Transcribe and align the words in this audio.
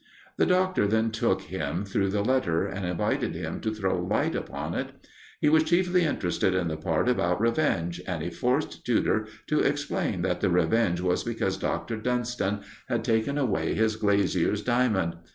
The 0.37 0.47
Doctor 0.47 0.87
then 0.87 1.11
took 1.11 1.43
him 1.43 1.85
through 1.85 2.09
the 2.09 2.23
letter, 2.25 2.65
and 2.65 2.87
invited 2.87 3.35
him 3.35 3.59
to 3.61 3.71
throw 3.71 3.99
light 4.01 4.33
upon 4.33 4.73
it. 4.73 4.93
He 5.39 5.47
was 5.47 5.61
chiefly 5.63 6.05
interested 6.05 6.55
in 6.55 6.69
the 6.69 6.75
part 6.75 7.07
about 7.07 7.39
revenge, 7.39 8.01
and 8.07 8.23
he 8.23 8.31
forced 8.31 8.83
Tudor 8.83 9.27
to 9.45 9.59
explain 9.59 10.23
that 10.23 10.41
the 10.41 10.49
revenge 10.49 11.01
was 11.01 11.23
because 11.23 11.55
Dr. 11.55 11.97
Dunston 11.97 12.61
had 12.89 13.03
taken 13.03 13.37
away 13.37 13.75
his 13.75 13.95
glazier's 13.95 14.63
diamond. 14.63 15.17